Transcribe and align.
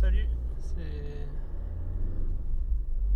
salut, 0.00 0.28
c'est 0.58 1.26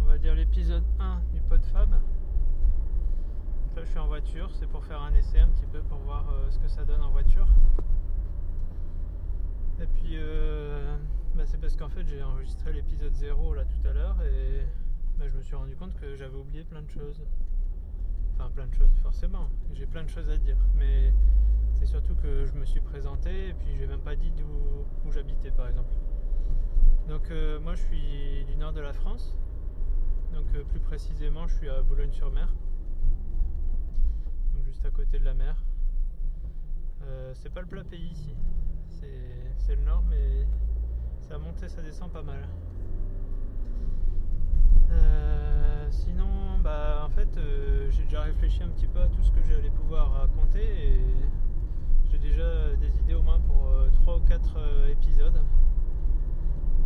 on 0.01 0.05
va 0.05 0.19
dire 0.19 0.35
l'épisode 0.35 0.83
1 0.99 1.21
du 1.33 1.41
PodFab. 1.43 1.93
Là 1.93 3.85
je 3.85 3.89
suis 3.89 4.01
en 4.01 4.09
voiture, 4.09 4.51
c'est 4.53 4.67
pour 4.67 4.85
faire 4.85 5.01
un 5.01 5.15
essai 5.15 5.39
un 5.39 5.47
petit 5.47 5.67
peu 5.67 5.81
pour 5.83 5.99
voir 5.99 6.29
euh, 6.31 6.51
ce 6.51 6.59
que 6.59 6.67
ça 6.67 6.85
donne 6.85 7.01
en 7.03 7.13
voiture. 7.13 7.47
Et 9.81 9.87
puis 9.87 10.17
euh, 10.17 10.97
bah, 11.37 11.45
c'est 11.47 11.61
parce 11.61 11.77
qu'en 11.77 11.89
fait 11.89 12.05
j'ai 12.09 12.21
enregistré 12.21 12.73
l'épisode 12.73 13.15
0 13.15 13.55
là 13.55 13.65
tout 13.65 13.89
à 13.89 13.93
l'heure 13.93 14.21
et 14.23 14.67
bah, 15.21 15.29
je 15.29 15.37
me 15.37 15.43
suis 15.43 15.55
rendu 15.55 15.77
compte 15.77 15.95
que 15.95 16.17
j'avais 16.17 16.37
oublié 16.37 16.65
plein 16.65 16.83
de 16.83 16.91
choses. 16.91 17.23
Enfin 18.35 18.51
plein 18.51 18.67
de 18.67 18.75
choses 18.75 18.99
forcément, 19.05 19.49
j'ai 19.73 19.87
plein 19.87 20.03
de 20.03 20.09
choses 20.09 20.31
à 20.31 20.37
dire, 20.37 20.59
mais 20.77 21.13
c'est 21.79 21.87
surtout 21.87 22.17
que 22.17 22.45
je 22.45 22.55
me 22.55 22.65
suis 22.65 22.81
présenté 22.81 23.51
et 23.51 23.55
puis 23.55 23.69
j'ai 23.79 23.87
même 23.87 24.01
pas 24.01 24.17
dit 24.17 24.33
d'où 24.33 24.85
où 25.07 25.13
j'habitais 25.13 25.53
par 25.53 25.69
exemple. 25.69 25.95
Donc 27.09 27.31
euh, 27.31 27.59
moi 27.61 27.75
je 27.75 27.83
suis 27.83 28.45
du 28.47 28.57
nord 28.57 28.73
de 28.73 28.81
la 28.81 28.93
France. 28.93 29.37
Donc 30.33 30.47
euh, 30.55 30.63
plus 30.65 30.81
précisément 30.81 31.47
je 31.47 31.55
suis 31.57 31.69
à 31.69 31.83
Boulogne-sur-Mer. 31.83 32.53
Donc 34.55 34.65
juste 34.65 34.85
à 34.87 34.91
côté 34.91 35.19
de 35.19 35.25
la 35.25 35.35
mer. 35.35 35.57
Euh, 37.03 37.33
c'est 37.35 37.53
pas 37.53 37.61
le 37.61 37.67
plat 37.67 37.85
pays 37.85 38.09
ici. 38.13 38.35
C'est- 38.89 39.75
le 39.75 39.83
nord 39.85 40.03
mais 40.11 40.47
ça 41.21 41.39
monte 41.39 41.63
et 41.63 41.69
ça 41.69 41.81
descend 41.81 42.11
pas 42.11 42.23
mal. 42.23 42.47
Sinon 45.91 46.59
bah 46.63 47.03
en 47.07 47.09
fait 47.11 47.29
j'ai 47.91 48.03
déjà 48.05 48.23
réfléchi 48.23 48.63
un 48.63 48.69
petit 48.69 48.87
peu 48.87 49.01
à 49.01 49.09
tout 49.09 49.23
ce 49.23 49.31
que 49.31 49.41
j'allais 49.49 49.71
pouvoir 49.71 50.13
raconter 50.13 50.63
et 50.63 51.01
j'ai 52.11 52.19
déjà 52.19 52.75
des 52.77 52.99
idées 53.01 53.15
au 53.15 53.23
moins 53.23 53.41
pour 53.41 53.73
3 53.95 54.17
ou 54.17 54.21
4 54.21 54.59
épisodes 54.91 55.41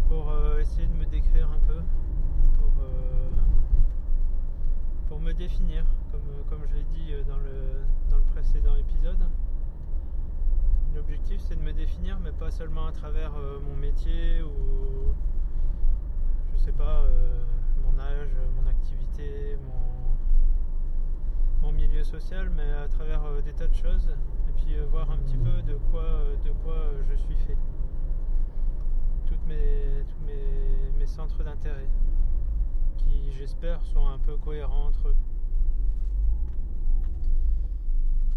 pour 0.08 0.30
euh, 0.30 0.60
essayer 0.60 0.86
de 0.86 0.94
me 0.94 1.04
décrire 1.06 1.48
un 1.50 1.58
peu, 1.66 1.80
pour, 2.58 2.72
euh, 2.82 3.28
pour 5.08 5.20
me 5.20 5.32
définir, 5.32 5.84
comme, 6.10 6.20
comme 6.48 6.66
je 6.68 6.74
l'ai 6.76 6.84
dit 6.84 7.12
euh, 7.12 7.22
dans 7.24 7.38
le, 7.38 7.84
dans 8.10 8.18
le 8.18 8.24
précédent 8.34 8.76
épisode. 8.76 9.18
L'objectif 10.94 11.40
c'est 11.46 11.56
de 11.56 11.62
me 11.62 11.72
définir, 11.72 12.18
mais 12.22 12.32
pas 12.32 12.50
seulement 12.50 12.86
à 12.86 12.92
travers 12.92 13.32
euh, 13.36 13.58
mon 13.60 13.76
métier 13.76 14.42
ou 14.42 15.12
je 16.52 16.58
sais 16.62 16.72
pas, 16.72 17.02
euh, 17.02 17.44
mon 17.82 17.98
âge, 18.00 18.30
mon 18.60 18.68
activité, 18.68 19.58
mon, 21.62 21.66
mon 21.66 21.72
milieu 21.72 22.02
social, 22.02 22.50
mais 22.56 22.70
à 22.84 22.88
travers 22.88 23.24
euh, 23.24 23.40
des 23.42 23.52
tas 23.52 23.66
de 23.66 23.74
choses, 23.74 24.08
et 24.48 24.52
puis 24.52 24.76
euh, 24.78 24.86
voir 24.90 25.10
un 25.10 25.18
petit 25.18 25.36
peu 25.36 25.62
de 25.62 25.74
quoi, 25.90 26.02
euh, 26.02 26.36
de 26.44 26.50
quoi 26.64 26.74
euh, 26.74 27.02
je 27.10 27.16
suis 27.16 27.36
fait 27.46 27.56
qui 32.96 33.32
j'espère 33.32 33.84
sont 33.84 34.06
un 34.06 34.18
peu 34.18 34.36
cohérents 34.36 34.86
entre 34.88 35.08
eux. 35.08 35.16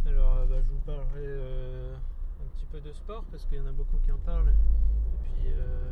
Alors 0.06 0.38
euh, 0.38 0.46
bah, 0.48 0.56
je 0.62 0.72
vous 0.72 0.80
parlerai 0.80 1.26
euh, 1.26 1.96
un 2.42 2.48
petit 2.56 2.66
peu 2.66 2.80
de 2.82 2.92
sport 2.94 3.24
parce 3.32 3.46
qu'il 3.46 3.58
y 3.58 3.62
en 3.62 3.68
a 3.68 3.72
beaucoup 3.72 3.98
qui 3.98 4.12
en 4.12 4.18
parlent. 4.18 4.50
Et 4.50 5.18
puis 5.24 5.48
euh, 5.48 5.92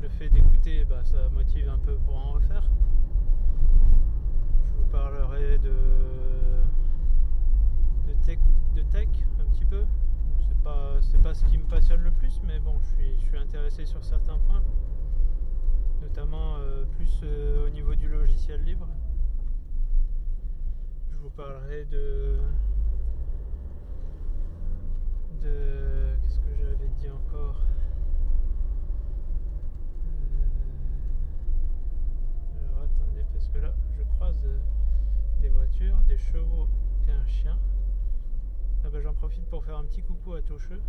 le 0.00 0.08
fait 0.08 0.28
d'écouter, 0.30 0.84
bah, 0.84 1.04
ça 1.04 1.28
motive 1.30 1.68
un 1.68 1.78
peu 1.78 1.96
pour 1.96 2.16
en 2.16 2.32
refaire. 2.32 2.68
Je 4.66 4.76
vous 4.78 4.86
parlerai 4.90 5.58
de, 5.58 5.74
de, 8.06 8.82
tech, 8.92 9.08
un 9.40 9.44
petit 9.52 9.64
peu. 9.64 9.84
C'est 10.48 10.62
pas, 10.62 11.00
pas 11.22 11.34
ce 11.34 11.44
qui 11.44 11.58
me 11.58 11.64
passionne 11.64 12.02
le 12.02 12.10
plus, 12.10 12.40
mais 12.46 12.58
bon, 12.58 12.74
je 12.82 12.86
suis, 12.94 13.14
je 13.20 13.28
suis 13.28 13.38
intéressé 13.38 13.84
sur 13.84 14.04
certains 14.04 14.38
points, 14.46 14.62
notamment 16.02 16.56
euh, 16.58 16.84
plus 16.96 17.20
euh, 17.22 17.66
au 17.66 17.70
niveau 17.70 17.94
du 17.94 18.08
logiciel 18.08 18.62
libre. 18.64 18.88
Je 21.10 21.16
vous 21.16 21.30
parlerai 21.30 21.84
de. 21.86 22.38
de. 25.42 26.16
Qu'est-ce 26.22 26.38
que 26.40 26.54
j'avais 26.60 26.88
dit 27.00 27.08
encore? 27.10 27.62
Euh, 32.56 32.68
Alors 32.68 32.82
attendez, 32.84 33.24
parce 33.32 33.48
que 33.48 33.58
là, 33.58 33.74
je 33.96 34.02
croise 34.16 34.40
des 35.40 35.48
voitures, 35.48 35.98
des 36.08 36.18
chevaux 36.18 36.68
et 37.08 37.12
un 37.12 37.26
chien. 37.26 37.58
Ah 38.84 38.88
bah, 38.90 39.00
J'en 39.00 39.14
profite 39.14 39.44
pour 39.46 39.64
faire 39.64 39.76
un 39.76 39.84
petit 39.84 40.02
coucou 40.02 40.34
à 40.34 40.42
Toucheux. 40.42 40.80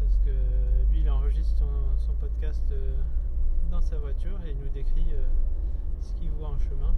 Parce 0.00 0.18
que 0.24 0.30
lui, 0.90 1.00
il 1.00 1.10
enregistre 1.10 1.64
son, 1.98 2.12
podcast 2.14 2.72
dans 3.70 3.80
sa 3.80 3.98
voiture 3.98 4.38
et 4.46 4.50
il 4.50 4.58
nous 4.58 4.68
décrit 4.68 5.06
euh, 5.12 5.22
ce 6.00 6.12
qu'il 6.14 6.30
voit 6.30 6.48
en 6.48 6.58
chemin. 6.58 6.94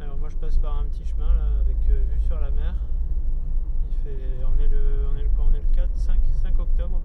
Alors 0.00 0.16
moi 0.18 0.28
je 0.28 0.36
passe 0.36 0.58
par 0.58 0.78
un 0.78 0.84
petit 0.84 1.04
chemin 1.04 1.32
là 1.34 1.48
avec 1.60 1.76
euh, 1.90 2.02
vue 2.10 2.20
sur 2.20 2.38
la 2.40 2.50
mer. 2.50 2.74
Il 3.88 3.96
fait, 4.02 4.44
on 4.44 4.60
est 4.60 4.68
le, 4.68 5.06
on 5.12 5.16
est 5.16 5.22
le, 5.22 5.28
On 5.38 5.54
est 5.54 5.60
le 5.60 5.74
4, 5.74 5.88
5, 5.96 6.20
5 6.42 6.58
octobre. 6.58 7.00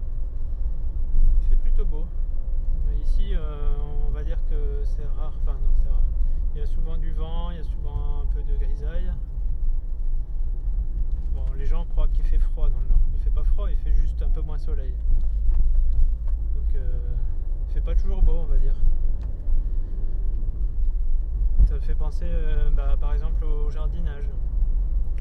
Il 1.42 1.48
fait 1.48 1.56
plutôt 1.56 1.84
beau. 1.84 2.04
Mais 2.88 2.96
ici, 3.00 3.34
euh, 3.34 3.74
on 4.06 4.10
va 4.10 4.22
dire 4.22 4.38
que 4.48 4.82
c'est 4.84 5.06
rare. 5.16 5.34
Enfin 5.42 5.52
non, 5.54 5.72
c'est 5.82 5.88
rare. 5.88 6.02
Il 6.54 6.60
y 6.60 6.62
a 6.62 6.66
souvent 6.66 6.96
du 6.98 7.12
vent, 7.12 7.50
il 7.50 7.56
y 7.58 7.60
a 7.60 7.64
souvent 7.64 8.22
un 8.22 8.26
peu 8.26 8.42
de 8.42 8.56
grisaille. 8.56 9.10
Bon, 11.34 11.44
les 11.56 11.66
gens 11.66 11.86
croient 11.86 12.08
qu'il 12.08 12.24
fait 12.24 12.38
froid 12.38 12.68
dans 12.68 12.80
le 12.80 12.88
nord. 12.88 13.00
Il 13.14 13.20
fait 13.20 13.30
pas 13.30 13.44
froid, 13.44 13.70
il 13.70 13.76
fait 13.78 13.94
juste 13.94 14.20
un 14.22 14.28
peu 14.28 14.42
moins 14.42 14.58
soleil. 14.58 14.94
Donc, 16.54 16.74
euh, 16.76 16.98
il 17.68 17.72
fait 17.72 17.80
pas 17.80 17.94
toujours 17.94 18.22
beau, 18.22 18.32
on 18.32 18.44
va 18.44 18.58
dire. 18.58 18.74
Ça 21.64 21.74
me 21.74 21.80
fait 21.80 21.94
euh, 22.22 22.70
bah, 22.70 22.96
par 23.00 23.14
exemple, 23.14 23.44
au 23.44 23.70
jardinage. 23.70 24.28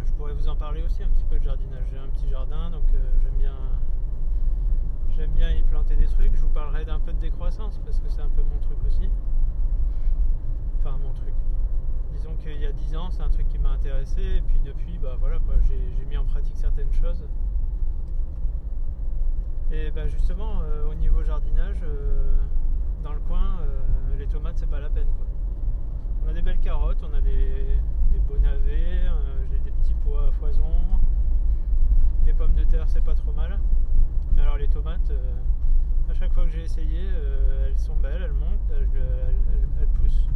Je 0.03 0.11
pourrais 0.13 0.33
vous 0.33 0.49
en 0.49 0.55
parler 0.55 0.83
aussi 0.83 1.03
un 1.03 1.07
petit 1.07 1.23
peu 1.25 1.39
de 1.39 1.43
jardinage. 1.43 1.85
J'ai 1.91 1.97
un 1.97 2.07
petit 2.09 2.29
jardin, 2.29 2.69
donc 2.69 2.83
euh, 2.93 2.97
j'aime 3.23 3.37
bien, 3.39 3.55
j'aime 5.15 5.31
bien 5.31 5.51
y 5.51 5.63
planter 5.63 5.95
des 5.95 6.05
trucs. 6.05 6.35
Je 6.35 6.41
vous 6.41 6.49
parlerai 6.49 6.85
d'un 6.85 6.99
peu 6.99 7.13
de 7.13 7.19
décroissance 7.19 7.79
parce 7.85 7.99
que 7.99 8.09
c'est 8.09 8.21
un 8.21 8.29
peu 8.29 8.41
mon 8.43 8.59
truc 8.59 8.77
aussi. 8.85 9.09
Enfin, 10.79 10.97
mon 11.01 11.13
truc 11.13 11.33
disons 12.13 12.35
qu'il 12.35 12.59
y 12.59 12.65
a 12.65 12.71
10 12.71 12.95
ans, 12.97 13.09
c'est 13.09 13.21
un 13.21 13.29
truc 13.29 13.47
qui 13.47 13.57
m'a 13.57 13.69
intéressé, 13.69 14.21
et 14.21 14.41
puis 14.41 14.59
depuis, 14.63 14.97
bah 14.99 15.15
voilà 15.19 15.37
j'ai 15.63 16.05
mis 16.05 16.17
en 16.17 16.25
pratique 16.25 16.57
certaines 16.57 16.91
choses. 16.91 17.25
Et 19.71 19.89
bah 19.91 20.07
justement, 20.07 20.61
euh, 20.61 20.91
au 20.91 20.93
niveau 20.93 21.23
jardinage, 21.23 21.81
dans 23.03 23.13
le 23.13 23.19
coin, 23.21 23.59
les 24.19 24.27
tomates, 24.27 24.57
c'est 24.57 24.69
pas 24.69 24.79
la 24.79 24.89
peine 24.89 25.07
quoi. 25.17 25.30
On 26.25 26.29
a 26.29 26.33
des 26.33 26.41
belles 26.41 26.59
carottes, 26.59 27.01
on 27.03 27.13
a 27.13 27.21
des, 27.21 27.77
beaux 28.27 28.37
navets, 28.37 29.05
euh, 29.05 29.43
j'ai 29.51 29.57
des 29.59 29.71
petits 29.71 29.95
pois 30.03 30.27
à 30.27 30.31
foison, 30.31 30.71
les 32.25 32.33
pommes 32.33 32.53
de 32.53 32.63
terre, 32.63 32.85
c'est 32.87 33.03
pas 33.03 33.15
trop 33.15 33.31
mal. 33.31 33.59
Mais 34.35 34.41
alors 34.41 34.57
les 34.57 34.67
tomates, 34.67 35.09
euh, 35.11 35.33
à 36.09 36.13
chaque 36.13 36.31
fois 36.33 36.45
que 36.45 36.51
j'ai 36.51 36.63
essayé, 36.63 37.01
euh, 37.07 37.67
elles 37.67 37.77
sont 37.79 37.95
belles, 37.95 38.21
elles 38.23 38.33
montent, 38.33 38.69
elles, 38.69 38.87
elles- 38.95 39.35
elles- 39.53 39.69
elles 39.81 39.87
poussent 39.99 40.27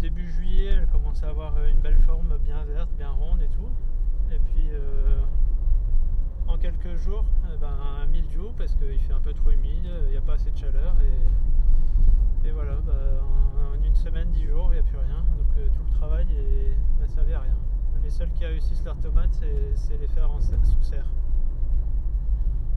début 0.00 0.30
juillet, 0.30 0.72
elle 0.78 0.86
commence 0.88 1.22
à 1.22 1.28
avoir 1.28 1.54
une 1.64 1.80
belle 1.80 1.96
forme 2.06 2.36
bien 2.44 2.62
verte, 2.64 2.90
bien 2.96 3.10
ronde 3.10 3.42
et 3.42 3.48
tout. 3.48 3.70
Et 4.30 4.38
puis 4.38 4.68
en 6.48 6.56
quelques 6.58 6.94
jours, 6.96 7.24
eh 7.52 7.56
ben, 7.58 7.68
un 8.02 8.06
mildiou 8.06 8.52
parce 8.56 8.74
qu'il 8.74 9.00
fait 9.00 9.12
un 9.12 9.20
peu 9.20 9.32
trop 9.32 9.50
humide, 9.50 9.88
il 10.06 10.10
n'y 10.12 10.16
a 10.16 10.20
pas 10.20 10.34
assez 10.34 10.50
de 10.50 10.56
chaleur 10.56 10.94
et, 11.02 12.48
et 12.48 12.52
voilà, 12.52 12.74
bah, 12.86 12.92
Donc 15.14 15.46
euh, 15.58 15.68
tout 15.74 15.82
le 15.82 15.98
travail 15.98 16.26
n'a 17.00 17.06
servi 17.08 17.32
à 17.32 17.40
rien. 17.40 17.56
Les 18.02 18.10
seuls 18.10 18.30
qui 18.32 18.44
réussissent 18.44 18.84
leurs 18.84 18.98
tomates, 18.98 19.42
c'est 19.74 19.98
les 19.98 20.06
faire 20.08 20.30
en 20.30 20.40
sous 20.40 20.82
serre. 20.82 21.06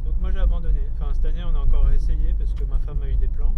Donc 0.06 0.19
moi 0.19 0.31
j'ai 0.31 0.40
abandonné. 0.40 0.81
Enfin 0.94 1.13
cette 1.13 1.25
année 1.25 1.44
on 1.44 1.56
a 1.56 1.59
encore 1.59 1.90
essayé 1.91 2.34
parce 2.37 2.53
que 2.53 2.64
ma 2.66 2.79
femme 2.79 3.02
a 3.03 3.09
eu 3.09 3.16
des 3.16 3.28
plans. 3.28 3.53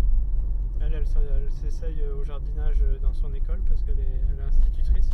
Elle, 0.81 0.93
elle, 0.93 1.51
s'essaye 1.51 2.03
au 2.19 2.23
jardinage 2.23 2.83
dans 3.01 3.13
son 3.13 3.33
école 3.33 3.59
parce 3.67 3.83
qu'elle 3.83 3.99
est, 3.99 4.41
institutrice. 4.47 5.09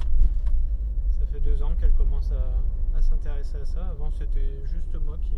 Ça 1.12 1.26
fait 1.32 1.42
deux 1.42 1.62
ans 1.62 1.76
qu'elle 1.80 1.92
commence 1.94 2.32
à, 2.32 2.98
à 2.98 3.02
s'intéresser 3.02 3.58
à 3.58 3.66
ça. 3.66 3.88
Avant, 3.90 4.10
c'était 4.12 4.66
juste 4.66 4.96
moi 5.06 5.18
qui, 5.22 5.36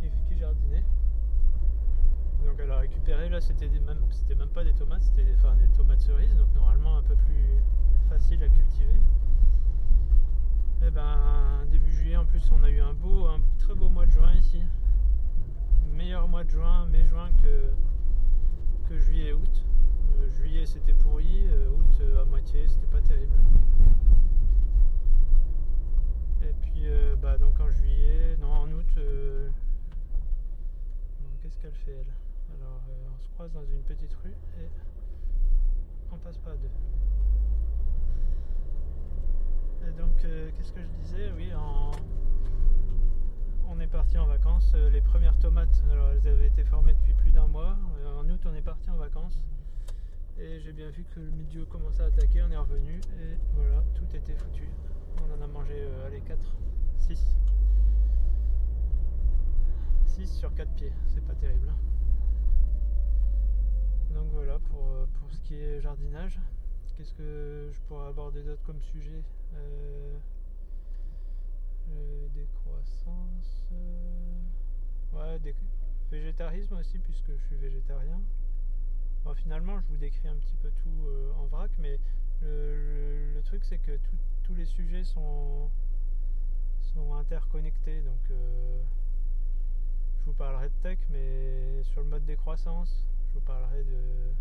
qui, 0.00 0.10
qui 0.28 0.38
jardinais. 0.38 0.84
Donc 2.44 2.58
elle 2.58 2.70
a 2.70 2.78
récupéré, 2.78 3.27
c'était 3.40 3.68
même, 3.68 4.00
même 4.36 4.48
pas 4.48 4.64
des 4.64 4.72
tomates, 4.72 5.02
c'était 5.02 5.24
des, 5.24 5.34
enfin, 5.36 5.54
des 5.56 5.68
tomates 5.76 6.00
cerises, 6.00 6.34
donc 6.36 6.52
normalement 6.54 6.98
un 6.98 7.02
peu 7.02 7.14
plus 7.14 7.62
facile 8.08 8.42
à 8.42 8.48
cultiver. 8.48 8.98
Et 10.86 10.90
ben 10.90 11.64
début 11.70 11.92
juillet 11.92 12.16
en 12.16 12.24
plus 12.24 12.42
on 12.52 12.62
a 12.62 12.70
eu 12.70 12.80
un 12.80 12.94
beau, 12.94 13.26
un 13.26 13.40
très 13.58 13.74
beau 13.74 13.88
mois 13.88 14.06
de 14.06 14.10
juin 14.10 14.32
ici. 14.34 14.62
Meilleur 15.92 16.28
mois 16.28 16.44
de 16.44 16.50
juin, 16.50 16.86
mai-juin 16.86 17.30
que, 17.42 17.72
que 18.88 18.98
juillet 18.98 19.28
et 19.28 19.32
août. 19.32 19.64
Euh, 20.20 20.28
juillet 20.30 20.66
c'était 20.66 20.94
pourri, 20.94 21.46
euh, 21.48 21.70
août 21.70 21.98
euh, 22.00 22.22
à 22.22 22.24
moitié, 22.24 22.66
c'était 22.68 22.86
pas 22.86 23.00
terrible. 23.00 23.34
Et 26.42 26.54
puis 26.62 26.86
bah, 27.20 27.36
donc 27.38 27.58
en 27.60 27.68
juillet, 27.70 28.36
non 28.40 28.52
en 28.52 28.72
août, 28.72 28.98
qu'est-ce 31.42 31.58
qu'elle 31.58 31.72
fait 31.72 31.92
elle? 31.92 32.27
Alors 32.54 32.80
euh, 32.88 33.08
on 33.14 33.20
se 33.20 33.28
croise 33.30 33.52
dans 33.52 33.64
une 33.64 33.82
petite 33.82 34.12
rue 34.24 34.34
et 34.60 34.68
on 36.12 36.16
passe 36.16 36.38
pas 36.38 36.50
à 36.52 36.56
deux. 36.56 36.70
Et 39.86 39.92
donc 39.92 40.24
euh, 40.24 40.50
qu'est-ce 40.56 40.72
que 40.72 40.80
je 40.80 41.02
disais? 41.02 41.32
Oui, 41.36 41.52
en... 41.54 41.92
on 43.68 43.80
est 43.80 43.86
parti 43.86 44.18
en 44.18 44.26
vacances. 44.26 44.72
Euh, 44.74 44.90
les 44.90 45.00
premières 45.00 45.38
tomates, 45.38 45.82
alors 45.90 46.10
elles 46.10 46.26
avaient 46.28 46.48
été 46.48 46.64
formées 46.64 46.94
depuis 46.94 47.14
plus 47.14 47.30
d'un 47.30 47.46
mois. 47.46 47.76
En 48.18 48.28
août 48.28 48.40
on 48.46 48.54
est 48.54 48.62
parti 48.62 48.90
en 48.90 48.96
vacances. 48.96 49.44
Et 50.38 50.60
j'ai 50.60 50.72
bien 50.72 50.90
vu 50.90 51.04
que 51.14 51.20
le 51.20 51.30
milieu 51.30 51.64
commençait 51.64 52.02
à 52.02 52.06
attaquer, 52.06 52.42
on 52.42 52.50
est 52.50 52.56
revenu 52.56 53.00
et 53.20 53.36
voilà, 53.54 53.82
tout 53.94 54.06
était 54.14 54.34
foutu. 54.34 54.68
On 55.20 55.36
en 55.36 55.42
a 55.42 55.46
mangé, 55.48 55.74
allez, 56.06 56.20
4, 56.20 56.38
6. 57.00 57.36
6 60.06 60.26
sur 60.38 60.54
4 60.54 60.70
pieds, 60.74 60.92
c'est 61.12 61.24
pas 61.26 61.34
terrible. 61.34 61.72
Donc 64.14 64.28
voilà 64.32 64.58
pour, 64.70 64.86
euh, 64.88 65.06
pour 65.20 65.30
ce 65.32 65.38
qui 65.40 65.54
est 65.54 65.80
jardinage. 65.80 66.38
Qu'est-ce 66.96 67.14
que 67.14 67.70
je 67.72 67.80
pourrais 67.86 68.08
aborder 68.08 68.42
d'autre 68.42 68.62
comme 68.64 68.80
sujet 68.82 69.22
Euh, 69.54 70.18
euh, 71.90 72.28
Décroissance. 72.34 73.66
ouais, 75.12 75.38
végétarisme 76.10 76.76
aussi, 76.76 76.98
puisque 76.98 77.30
je 77.32 77.46
suis 77.46 77.56
végétarien. 77.56 78.20
Bon, 79.24 79.34
finalement, 79.34 79.78
je 79.80 79.86
vous 79.88 79.96
décris 79.96 80.28
un 80.28 80.36
petit 80.36 80.56
peu 80.62 80.70
tout 80.70 81.06
en 81.38 81.46
vrac, 81.46 81.70
mais 81.78 81.98
le, 82.42 83.40
truc, 83.44 83.64
c'est 83.64 83.78
que 83.78 83.96
tout- 83.96 84.18
tous 84.44 84.54
les 84.54 84.64
sujets 84.66 85.04
sont, 85.04 85.68
sont 86.94 87.14
interconnectés. 87.14 88.00
Donc, 88.02 88.20
je 88.28 90.24
vous 90.26 90.32
parlerai 90.32 90.68
de 90.68 90.74
tech, 90.82 90.98
mais 91.10 91.82
sur 91.84 92.02
le 92.02 92.08
mode 92.08 92.24
décroissance, 92.24 93.06
je 93.28 93.34
vous 93.34 93.40
parlerai 93.40 93.82
de, 93.84 94.32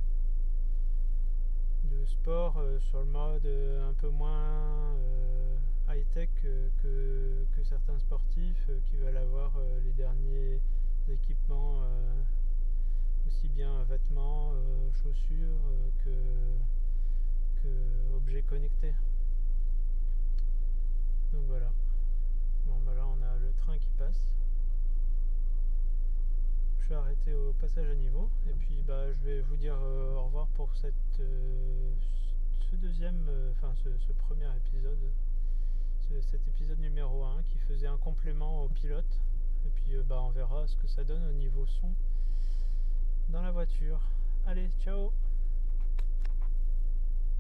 de 1.98 2.06
sport 2.06 2.58
euh, 2.58 2.80
sur 2.80 3.00
le 3.00 3.06
mode 3.06 3.46
euh, 3.46 3.90
un 3.90 3.94
peu 3.94 4.10
moins 4.10 4.96
euh, 4.96 5.58
high-tech 5.90 6.30
que, 6.42 6.70
que- 6.82 7.46
certains 7.64 8.00
sportifs 8.00 8.70
qui 8.90 8.96
veulent 8.96 9.18
avoir 9.18 9.52
les 9.84 9.92
derniers 9.92 10.62
équipements, 11.10 11.82
aussi 13.28 13.50
bien 13.50 13.84
vêtements, 13.90 14.54
chaussures 15.04 15.60
que, 16.06 16.10
que 17.62 18.16
objets 18.16 18.42
connectés. 18.44 18.94
Donc 21.34 21.44
voilà. 21.50 21.70
Bon 22.68 22.80
bah 22.86 22.94
là 22.96 23.06
on 23.06 23.22
a 23.22 23.36
le 23.38 23.52
train 23.58 23.78
qui 23.78 23.90
passe. 23.98 24.28
Suis 26.88 26.94
arrêté 26.96 27.34
au 27.34 27.52
passage 27.60 27.90
à 27.90 27.96
niveau 27.96 28.30
et 28.48 28.54
puis 28.54 28.82
bah 28.88 29.12
je 29.12 29.26
vais 29.26 29.42
vous 29.42 29.58
dire 29.58 29.76
euh, 29.78 30.16
au 30.16 30.24
revoir 30.28 30.48
pour 30.56 30.74
cette, 30.74 30.94
euh, 31.20 31.92
ce 32.72 32.78
deuxième, 32.78 33.26
euh, 33.28 33.52
enfin 33.52 33.74
ce, 33.84 33.90
premier 34.14 34.48
épisode, 34.56 34.98
ce- 36.08 36.22
cet 36.22 36.48
épisode 36.48 36.80
numéro 36.80 37.26
1 37.26 37.44
qui 37.50 37.58
faisait 37.58 37.88
un 37.88 37.98
complément 37.98 38.64
au 38.64 38.70
pilote. 38.70 39.20
Et 39.66 39.70
puis 39.72 39.98
bah 40.08 40.22
on 40.22 40.30
verra 40.30 40.66
ce 40.66 40.78
que 40.78 40.88
ça 40.88 41.04
donne 41.04 41.28
au 41.28 41.34
niveau 41.34 41.66
son 41.66 41.92
dans 43.28 43.42
la 43.42 43.52
voiture. 43.52 44.00
Allez, 44.46 44.70
ciao 44.80 45.12